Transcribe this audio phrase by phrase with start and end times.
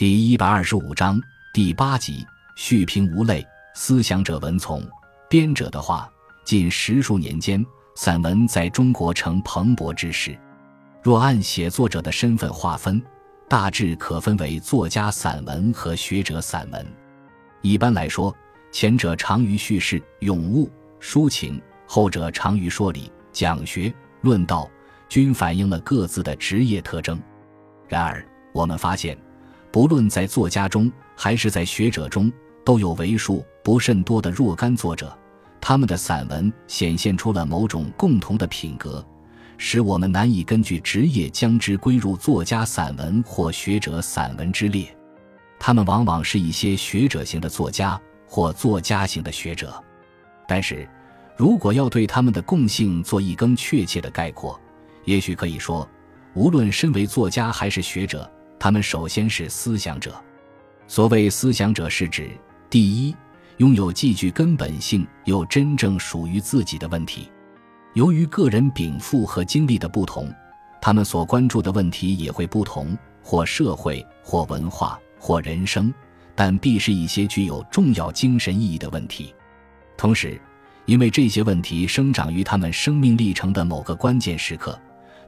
[0.00, 1.20] 第一百二十五章
[1.52, 4.82] 第八集续评无类，思想者文从
[5.28, 6.10] 编者的话。
[6.42, 7.62] 近十数年间，
[7.96, 10.34] 散文在中国呈蓬勃之势。
[11.02, 13.02] 若按写作者的身份划分，
[13.46, 16.86] 大致可分为作家散文和学者散文。
[17.60, 18.34] 一般来说，
[18.72, 23.92] 前者长于叙事、咏物、抒情，后者长于说理、讲学、
[24.22, 24.66] 论道，
[25.10, 27.20] 均反映了各自的职业特征。
[27.86, 29.14] 然而，我们发现，
[29.72, 32.30] 不论在作家中还是在学者中，
[32.64, 35.16] 都有为数不甚多的若干作者，
[35.60, 39.04] 他们的散文显现出了某种共同的品格，
[39.56, 44.94] 使我们难以根据职业将之归入作家散文或学者散文之列。
[45.58, 49.72] 他们往往是一些学者型的作家或作家型的学者，
[50.48, 50.88] 但是，
[51.36, 54.58] 如果要对他们的共性做一更确切的概括，
[55.04, 55.88] 也许可以说，
[56.34, 60.14] 无论身为作家还是学者，他们首先是思想者。
[60.86, 62.30] 所谓思想者，是指
[62.68, 63.16] 第一，
[63.56, 67.28] 拥有既具根本性又真正属于自己的问题。
[67.94, 70.32] 由于个人禀赋和经历的不同，
[70.80, 74.96] 他们所关注的问题也会不同，或社会，或文化。
[75.22, 75.92] 或人生，
[76.34, 79.34] 但必是一些具有重要精神意义的问题。
[79.98, 80.40] 同时，
[80.86, 84.80] 因为这些问题生长于他们生命历程的某个关键时刻，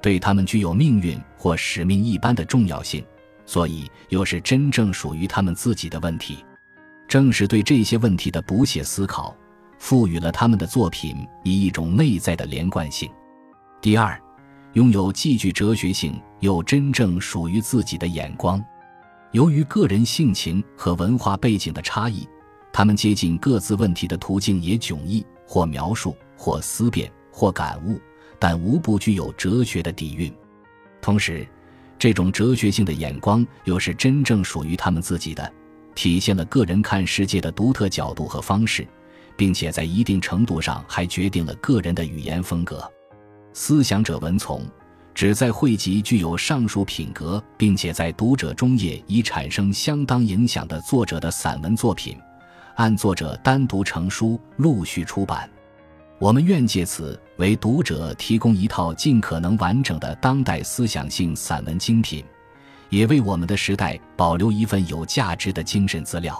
[0.00, 3.04] 对他们具有命运或使命一般的重要性，
[3.50, 6.44] 所以又是真正属于他们自己的问题。
[7.08, 9.36] 正是对这些问题的不懈思考，
[9.76, 13.10] 赋予了他们的作品以一种内在的连贯性。
[13.80, 14.16] 第二，
[14.74, 18.64] 拥有既具哲学性又真正属于自己的眼光。
[19.32, 22.28] 由于个人性情和文化背景的差异，
[22.72, 28.00] 他们接近各自问题的途径也迥异，或描述，或思辨，或感悟，
[28.38, 30.32] 但无不具有哲学的底蕴。
[31.02, 31.44] 同时，
[32.00, 35.52] 这种哲学性的眼光又是真正属于他们自己的，
[35.94, 38.88] 体现了个人看世界的独特角度和方式，
[39.36, 42.90] 并且在一定程度上还决定了个人的语言风格。
[43.52, 44.66] 思想者文从。
[45.12, 52.16] 旨在汇集具有上述品格，并且在读者中也已产生相当影响的作者的散文作品，
[52.76, 55.50] 按作者单独成书，陆续出版。
[56.20, 62.22] 我们愿借此为读者提供一套尽可能完整的当代思想性散文精品，
[62.90, 66.38] 也为我们的时代保留一份有价值的精神资料。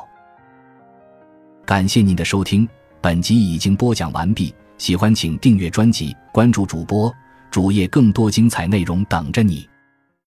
[1.65, 2.69] 感谢您的收听，
[3.01, 4.55] 本集已经播讲完毕。
[4.77, 7.11] 喜欢请订阅专辑，关注主播。
[7.51, 9.67] 主页更多精彩内容等着你。